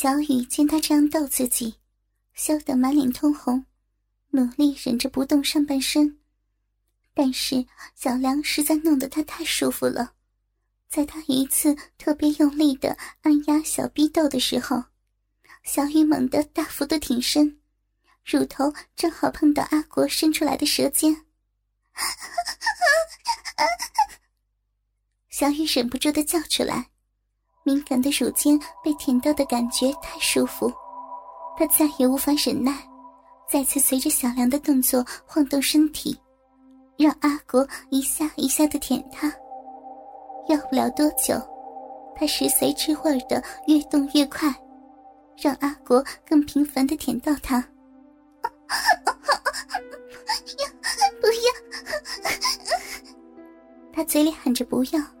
[0.00, 1.74] 小雨见他这样逗自己，
[2.32, 3.66] 羞得满脸通红，
[4.28, 6.20] 努力忍着不动上半身。
[7.14, 7.66] 但是
[7.96, 10.12] 小梁实在弄得他太舒服了，
[10.88, 14.84] 在他一次特别用力的按压小逼斗的时候，
[15.64, 17.60] 小雨猛地大幅度挺身，
[18.24, 21.26] 乳头正好碰到阿国伸出来的舌尖，
[25.28, 26.90] 小雨忍不住的叫出来。
[27.68, 30.72] 敏感的乳尖被舔到的感觉太舒服，
[31.54, 32.72] 他再也无法忍耐，
[33.46, 36.18] 再次随着小梁的动作晃动身体，
[36.96, 39.30] 让阿国一下一下的舔他。
[40.48, 41.34] 要不了多久，
[42.16, 44.48] 他食髓知味的越动越快，
[45.36, 47.60] 让阿国更频繁的舔到他。
[51.20, 51.52] 不要！
[53.92, 55.17] 他嘴里喊着不要。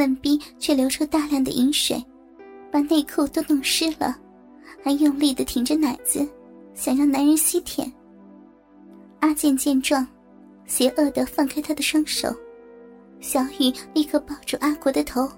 [0.00, 2.02] 嫩逼却流出大量的饮水，
[2.70, 4.16] 把内裤都弄湿了，
[4.82, 6.26] 还用力的挺着奶子，
[6.74, 7.92] 想让男人吸舔。
[9.18, 10.06] 阿健见状，
[10.64, 12.34] 邪恶的放开他的双手，
[13.20, 15.30] 小雨立刻抱住阿国的头，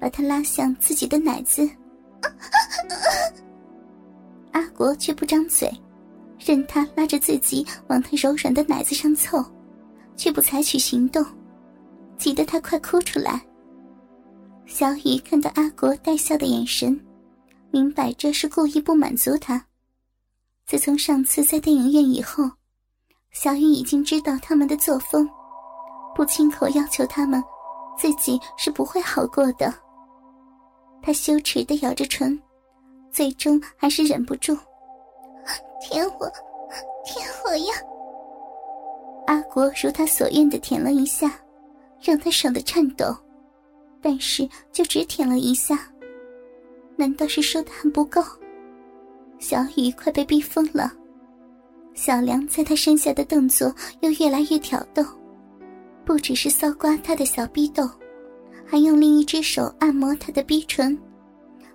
[0.00, 1.68] 把他拉向自己的奶子。
[4.52, 5.70] 阿国却不张嘴，
[6.38, 9.44] 任他拉着自己往他柔软的奶子上凑，
[10.16, 11.22] 却不采取行动，
[12.16, 13.44] 急得他快哭出来。
[14.66, 16.98] 小雨看到阿国带笑的眼神，
[17.70, 19.64] 明白这是故意不满足他。
[20.66, 22.50] 自从上次在电影院以后，
[23.30, 25.28] 小雨已经知道他们的作风，
[26.14, 27.42] 不亲口要求他们，
[27.98, 29.72] 自己是不会好过的。
[31.02, 32.40] 他羞耻的咬着唇，
[33.12, 34.56] 最终还是忍不住，
[35.82, 36.30] 舔我，
[37.04, 37.74] 舔我呀！
[39.26, 41.30] 阿国如他所愿的舔了一下，
[42.00, 43.14] 让他爽的颤抖。
[44.04, 45.90] 但是就只舔了一下，
[46.94, 48.22] 难道是说的还不够？
[49.38, 50.92] 小雨快被逼疯了，
[51.94, 55.02] 小梁在他身下的动作又越来越挑逗，
[56.04, 57.88] 不只是搔刮他的小逼斗，
[58.66, 60.98] 还用另一只手按摩他的逼唇，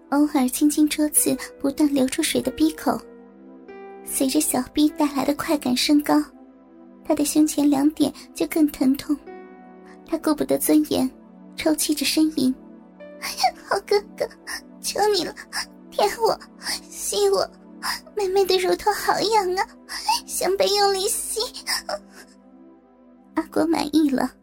[0.10, 2.96] 偶尔轻轻戳刺不断流出水的逼口。
[4.06, 6.24] 随着小逼带来的快感升高，
[7.04, 9.18] 他的胸前两点就更疼痛，
[10.06, 11.10] 他顾不得尊严。
[11.60, 12.56] 抽泣着呻吟
[13.68, 14.26] ：“好哥哥，
[14.82, 15.36] 求你了，
[15.92, 16.40] 舔我，
[16.90, 17.46] 吸我，
[18.16, 19.68] 妹妹的乳头好痒啊，
[20.26, 21.42] 想被用力吸。”
[23.36, 24.34] 阿国满意了，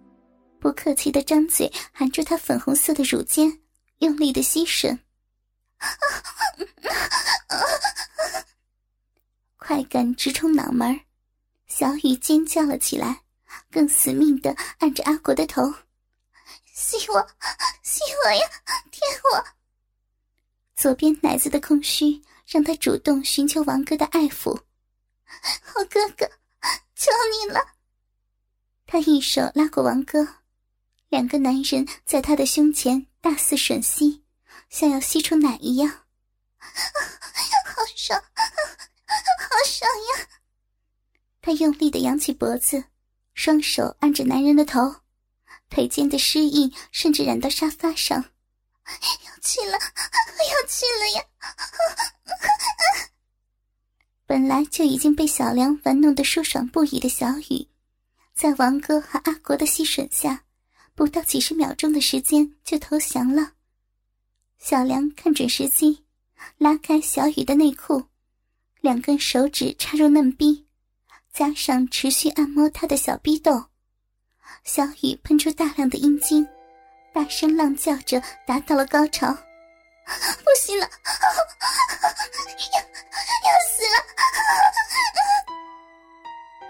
[0.60, 3.60] 不客气的张嘴含住她粉红色的乳尖，
[4.00, 4.98] 用力的吸吮。
[9.56, 11.00] 快感直冲脑门
[11.66, 13.22] 小雨尖叫了起来，
[13.70, 15.72] 更死命的按着阿国的头。
[16.76, 17.26] 吸我，
[17.82, 18.46] 吸我呀，
[18.90, 19.00] 舔
[19.32, 19.46] 我！
[20.76, 24.54] 左边奶子的空虚让他主动寻求王哥的爱抚。
[25.24, 26.30] 好哥哥，
[26.94, 27.76] 求你了！
[28.86, 30.28] 他一手拉过王哥，
[31.08, 34.22] 两个男人在他的胸前大肆吮吸，
[34.68, 35.88] 像要吸出奶一样。
[36.58, 40.28] 好爽，好爽呀！
[41.40, 42.84] 他用力的扬起脖子，
[43.32, 45.05] 双手按着男人的头。
[45.68, 48.16] 腿间的湿印甚至染到沙发上，
[48.86, 51.24] 要去了，要去了呀！
[54.26, 57.68] 本来就已经被小梁玩弄得舒爽不已的小雨，
[58.34, 60.44] 在王哥和阿国的吸吮下，
[60.94, 63.52] 不到几十秒钟的时间就投降了。
[64.58, 66.04] 小梁看准时机，
[66.58, 68.02] 拉开小雨的内裤，
[68.80, 70.66] 两根手指插入嫩逼，
[71.32, 73.66] 加上持续按摩他的小逼斗。
[74.64, 76.46] 小雨喷出大量的阴茎，
[77.12, 79.36] 大声浪叫着，达到了高潮。
[80.06, 80.88] 不行了，
[82.72, 83.96] 要要死了！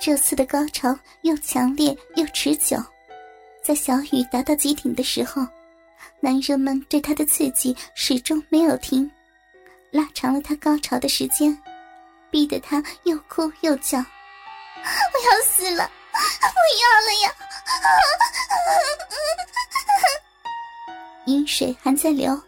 [0.00, 2.76] 这次的高潮又强烈又持久，
[3.62, 5.46] 在小雨达到极顶的时候，
[6.20, 9.10] 男人们对她的刺激始终没有停，
[9.90, 11.56] 拉长了她高潮的时间，
[12.30, 13.98] 逼得她又哭又叫
[14.78, 17.34] ：“我要死了，不要了呀！”
[21.26, 22.40] 饮水还在流，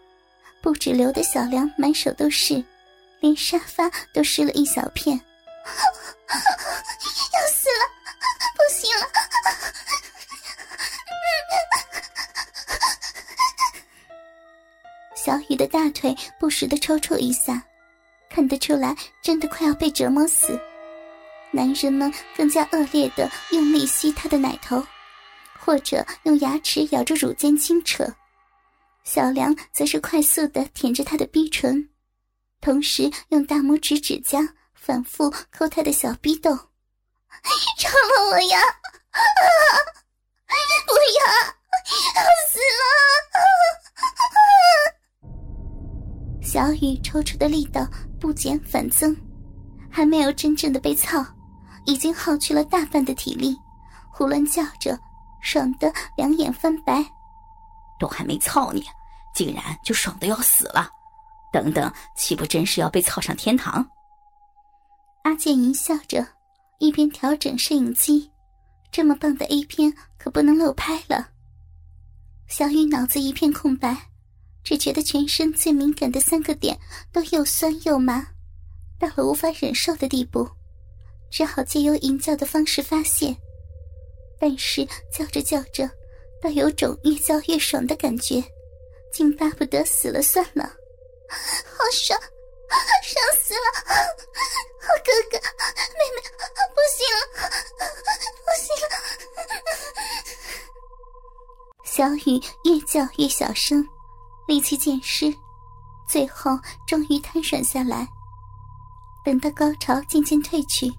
[0.63, 2.65] 不止流的小梁满手都是，
[3.21, 5.21] 连沙发都湿了一小片。
[6.31, 6.39] 要
[7.49, 7.85] 死了，
[8.55, 9.07] 不行了！
[15.17, 17.61] 小雨的大腿不时的抽搐一下，
[18.31, 20.57] 看得出来真的快要被折磨死。
[21.51, 24.87] 男人们更加恶劣的用力吸他的奶头。
[25.59, 28.07] 或者用牙齿咬着乳尖轻扯，
[29.05, 31.89] 小梁则是快速的舔着他的逼唇，
[32.61, 34.39] 同时用大拇指指甲
[34.75, 36.53] 反复抠他的小逼洞。
[37.79, 38.59] 饶了 我呀！
[40.87, 41.21] 不要，
[42.17, 42.83] 要死了！
[46.43, 47.87] 小雨抽出的力道
[48.19, 49.15] 不减反增，
[49.91, 51.23] 还没有真正的被操，
[51.85, 53.55] 已经耗去了大半的体力，
[54.11, 54.99] 胡乱叫着，
[55.49, 57.03] 爽得两眼翻白。
[57.99, 58.85] 都还没操你，
[59.35, 60.91] 竟然就爽的要死了！
[61.51, 63.85] 等等，岂不真是要被操上天堂？
[65.23, 66.27] 阿健淫笑着，
[66.79, 68.31] 一边调整摄影机。
[68.93, 71.29] 这么棒的 A 片可不能漏拍了。
[72.47, 73.97] 小雨脑子一片空白，
[74.63, 76.79] 只觉得全身最敏感的三个点
[77.11, 78.27] 都又酸又麻，
[78.99, 80.47] 到了无法忍受的地步，
[81.31, 83.35] 只好借由淫叫的方式发泄。
[84.41, 85.89] 但是叫着叫着，
[86.41, 88.43] 倒有种越叫越爽的感觉，
[89.13, 90.65] 竟巴不得死了算了。
[91.29, 92.19] 好爽，
[93.03, 93.61] 爽死了！
[94.81, 95.39] 好哥哥，
[95.95, 96.23] 妹妹，
[96.75, 97.21] 不行了，
[98.45, 98.95] 不行了！
[101.85, 103.85] 小雨越叫越小声，
[104.47, 105.35] 力气渐失，
[106.09, 108.09] 最后终于瘫软下来。
[109.25, 110.91] 等到高潮渐渐退去，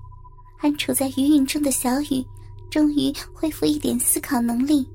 [0.58, 2.24] 还处在余韵中的小雨，
[2.70, 4.88] 终于恢复一点思考能力，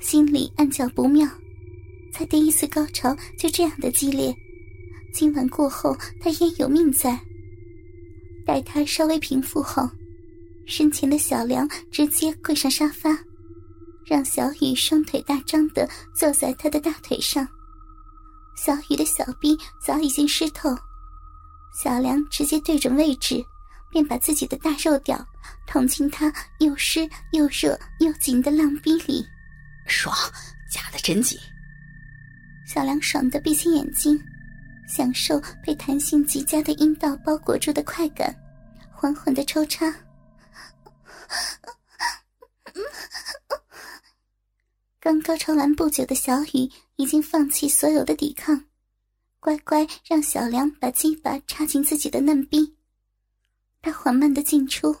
[0.00, 1.28] 心里暗叫不妙。
[2.12, 4.34] 才第一次高潮就这样的激烈。
[5.12, 7.18] 今晚过后，他焉有命在？
[8.44, 9.88] 待他稍微平复后，
[10.66, 13.16] 身前的小梁直接跪上沙发，
[14.04, 17.46] 让小雨双腿大张的坐在他的大腿上。
[18.56, 20.76] 小雨的小臂早已经湿透，
[21.80, 23.44] 小梁直接对准位置，
[23.90, 25.24] 便把自己的大肉屌
[25.68, 29.24] 捅进他又湿又热又紧的浪逼里，
[29.86, 30.16] 爽，
[30.70, 31.38] 夹的真紧。
[32.66, 34.18] 小梁爽的闭起眼睛。
[34.88, 38.34] 享受被弹性极佳的阴道包裹住的快感，
[38.90, 39.94] 缓缓的抽插。
[44.98, 48.64] 刚高潮完不久的小雨已经放弃所有的抵抗，
[49.40, 52.74] 乖乖让小梁把鸡巴插进自己的嫩逼。
[53.82, 54.96] 他缓慢的进出，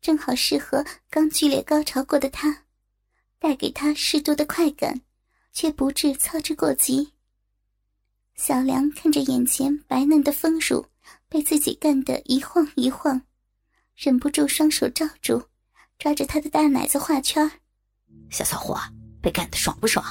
[0.00, 2.64] 正好适合刚剧烈高潮过的他，
[3.38, 5.00] 带给他适度的快感，
[5.52, 7.12] 却不至操之过急。
[8.34, 10.86] 小梁看着眼前白嫩的丰乳
[11.28, 13.20] 被自己干得一晃一晃，
[13.94, 15.42] 忍不住双手罩住，
[15.98, 17.50] 抓着他的大奶子画圈
[18.30, 18.80] 小骚货
[19.20, 20.02] 被干得爽不爽？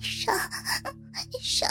[0.00, 0.38] 爽，
[1.42, 1.70] 爽！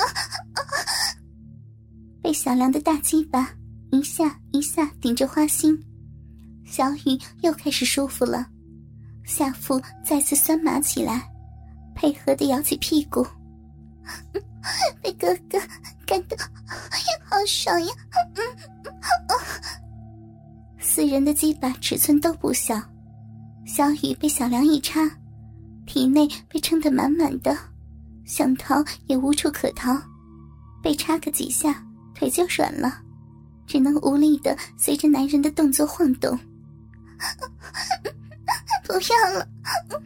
[2.22, 3.56] 被小梁的大鸡巴
[3.92, 5.82] 一下一下顶着花心，
[6.70, 8.46] 小雨又开始舒服了，
[9.26, 11.28] 下腹再次酸麻起来，
[11.96, 13.26] 配合的摇起屁股。
[15.02, 15.60] 被哥哥
[16.06, 16.38] 干得
[17.26, 17.94] 好爽呀！
[20.80, 22.80] 四人的鸡巴尺寸都不小，
[23.66, 25.10] 小雨被小梁一插，
[25.88, 27.58] 体内被撑得满满的，
[28.26, 30.00] 想逃也无处可逃，
[30.84, 31.84] 被插个几下
[32.14, 33.02] 腿就软了，
[33.66, 36.38] 只能无力的随着男人的动作晃动。
[38.84, 39.48] 不要了，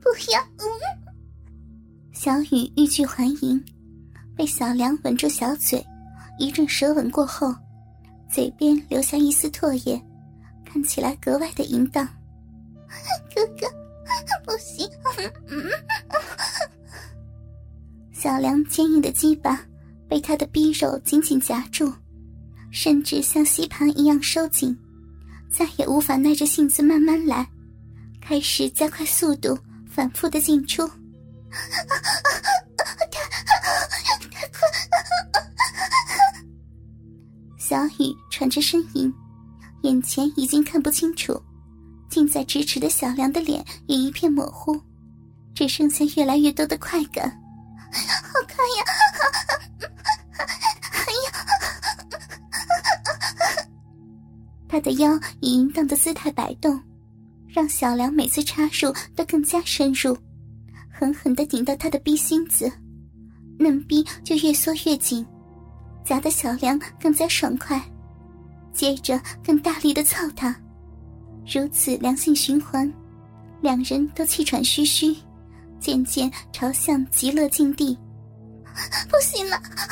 [0.00, 0.40] 不要！
[2.12, 3.60] 小雨欲拒还迎，
[4.36, 5.84] 被小梁吻住小嘴，
[6.38, 7.52] 一阵舌吻过后，
[8.30, 10.00] 嘴边留下一丝唾液，
[10.64, 12.08] 看起来格外的淫荡。
[13.34, 13.66] 哥哥，
[14.44, 14.88] 不行！
[18.12, 19.66] 小梁坚硬的鸡巴
[20.08, 21.92] 被他的逼肉紧紧夹住，
[22.72, 24.76] 甚至像吸盘一样收紧，
[25.50, 27.46] 再也无法耐着性子慢慢来，
[28.20, 30.90] 开始加快速度，反复的进出。
[37.58, 39.12] 小雨喘着呻吟，
[39.82, 41.40] 眼前已经看不清楚，
[42.08, 44.80] 近在咫尺的小梁的脸也一片模糊，
[45.54, 47.30] 只剩下越来越多的快感。
[47.92, 49.01] 好看呀！
[54.72, 56.80] 他的腰以淫荡的姿态摆动，
[57.46, 60.16] 让小梁每次插入都更加深入。
[60.90, 62.72] 狠狠的顶到他的逼心子，
[63.58, 65.26] 嫩逼就越缩越紧，
[66.06, 67.78] 夹的小梁更加爽快。
[68.72, 70.56] 接着更大力的操他，
[71.46, 72.90] 如此良性循环，
[73.60, 75.14] 两人都气喘吁吁，
[75.78, 77.94] 渐渐朝向极乐境地。
[79.10, 79.84] 不行了，好，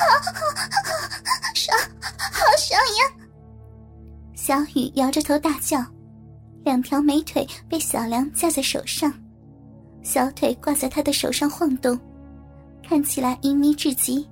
[1.55, 2.80] 爽，好爽！
[4.51, 5.81] 小雨摇着头大叫，
[6.65, 9.15] 两条美腿被小梁架在手上。
[10.03, 11.97] 小腿挂在他的手上晃动，
[12.83, 14.29] 看起来淫靡至极。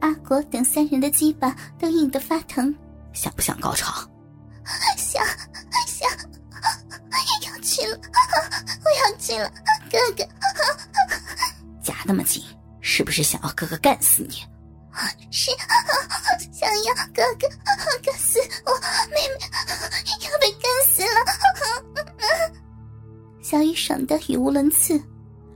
[0.00, 2.74] 阿国等三人的鸡巴都硬得发疼，
[3.12, 3.92] 想不想高潮？
[4.96, 5.24] 想
[5.86, 6.10] 想，
[7.44, 8.00] 要去了，
[8.82, 9.48] 我要去了，
[9.88, 10.28] 哥哥。
[11.80, 12.42] 夹那么紧，
[12.80, 14.34] 是不是想要哥哥干死你？
[15.30, 15.50] 是，
[16.52, 17.48] 想要哥哥
[18.02, 18.72] 干死我
[19.10, 19.38] 妹妹，
[20.24, 21.18] 要被干死了。
[23.42, 25.00] 小雨爽的语无伦次，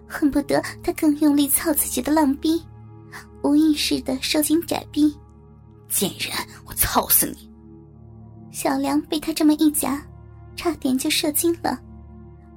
[0.08, 2.62] 恨不得他更用力操自己的浪逼。
[3.42, 5.16] 无意识的收紧窄臂，
[5.88, 6.32] 贱人，
[6.64, 7.48] 我操死你！
[8.50, 10.02] 小梁被他这么一夹，
[10.56, 11.78] 差点就射精了。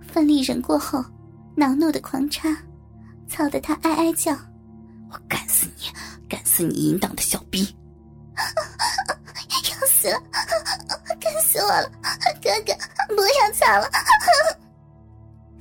[0.02, 1.04] 奋力忍过后，
[1.56, 2.58] 恼怒的狂插，
[3.28, 4.36] 操得他哀哀叫：“，
[6.60, 7.74] 死你淫荡的小逼！”
[8.36, 10.22] 要死了，
[11.22, 11.90] 干死我了！
[12.44, 12.74] 哥哥，
[13.16, 13.90] 不要操了！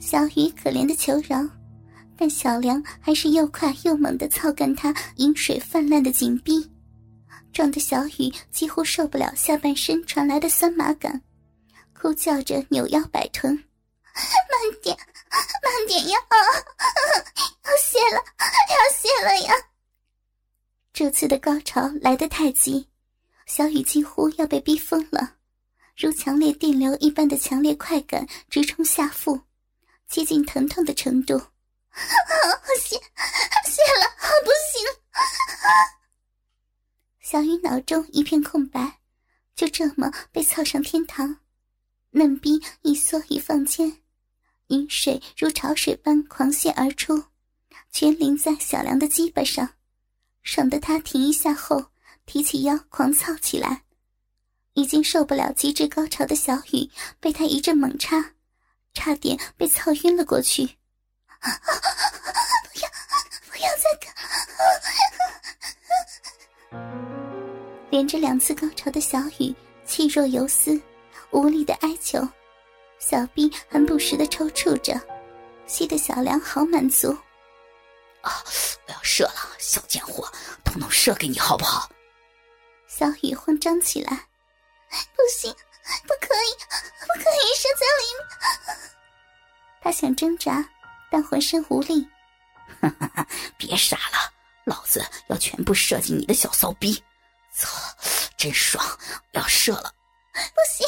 [0.01, 1.49] 小雨可怜的求饶。
[2.17, 6.69] 但小梁还是又快又猛的操干他饮水泛滥的紧逼，
[7.53, 11.23] 撞得小雨几乎受不了下半身传来的酸麻感，
[11.97, 14.99] 哭叫着扭腰摆臀：“慢点，
[15.63, 16.19] 慢点呀！
[17.63, 19.55] 要泄了，要泄了呀！”
[20.99, 22.89] 这次的高潮来得太急，
[23.47, 25.37] 小雨几乎要被逼疯了，
[25.97, 29.41] 如强烈电流一般的强烈快感直冲下腹，
[30.09, 31.37] 接近疼痛的程度。
[31.37, 32.03] 啊
[32.81, 34.11] 谢谢了，
[34.43, 34.83] 不行！
[37.21, 38.99] 小雨脑中一片空白，
[39.55, 41.39] 就这么被操上天堂，
[42.11, 44.01] 嫩逼一缩一放间，
[44.67, 47.23] 饮水如潮水般狂泻而出，
[47.93, 49.75] 全淋在小梁的鸡巴上，
[50.43, 51.87] 省得他停一下后，
[52.27, 53.83] 提起腰狂操起来。
[54.75, 58.33] 已经受不了极致高潮的小雨，被他一阵猛插，
[58.95, 60.65] 差点被操晕了过去。
[60.65, 61.49] 不
[62.81, 62.89] 要，
[63.51, 64.15] 不要再干！
[67.91, 69.53] 连着两次高潮的小雨
[69.85, 70.81] 气若游丝，
[71.33, 72.27] 无力的哀求，
[73.01, 75.01] 小臂还不时的抽搐着，
[75.67, 77.17] 吸得小梁好满足。
[79.69, 80.33] 小贱货，
[80.65, 81.91] 统统射给你好不好？
[82.87, 84.11] 小雨慌张起来，
[85.15, 85.53] 不行，
[86.05, 86.57] 不可以，
[87.07, 88.91] 不可以射在里面！
[89.83, 90.67] 他想挣扎。
[91.11, 92.07] 但浑身无力，
[92.83, 93.27] 哈哈！
[93.57, 94.31] 别傻了，
[94.65, 97.03] 老子要全部射进你的小骚逼，
[97.51, 97.71] 操，
[98.37, 98.85] 真爽！
[99.33, 99.91] 要射了，
[100.35, 100.87] 不行，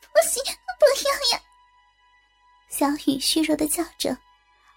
[0.00, 0.42] 不行，
[0.78, 1.44] 不要呀！
[2.70, 4.16] 小雨虚弱的叫着，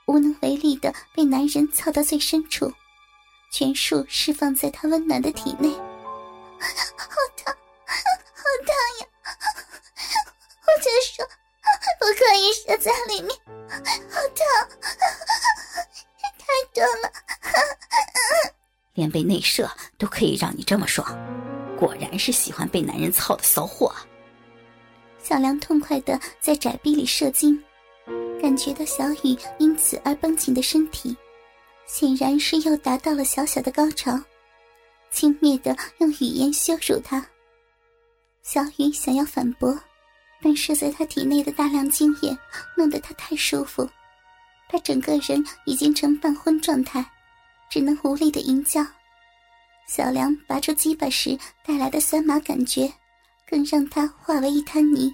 [0.07, 2.69] 无能为力的被男人操到最深处，
[3.51, 5.69] 全数释放在他温暖的体内，
[6.95, 7.05] 好
[7.35, 7.53] 疼，
[7.85, 9.07] 好疼呀！
[10.65, 11.25] 我就说
[11.99, 13.37] 不可以射在里面。
[14.09, 14.45] 好疼，
[16.39, 17.11] 太多了，
[18.93, 21.05] 连被内射都可以让你这么爽，
[21.77, 24.07] 果然是喜欢被男人操的骚货啊。
[25.21, 27.61] 小梁痛快的在窄壁里射精，
[28.41, 31.17] 感觉到小雨因此而绷紧的身体，
[32.01, 34.19] 显然是又达到了小小的高潮，
[35.11, 37.23] 轻蔑的用语言羞辱他。
[38.41, 39.79] 小雨想要反驳。
[40.41, 42.35] 但是在他体内的大量精液，
[42.75, 43.87] 弄得他太舒服，
[44.67, 47.05] 他整个人已经成半昏状态，
[47.69, 48.83] 只能无力的吟叫。
[49.87, 52.91] 小梁拔出鸡巴时带来的酸麻感觉，
[53.47, 55.13] 更让他化为一滩泥，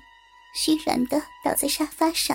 [0.56, 2.34] 虚软的倒在沙发上。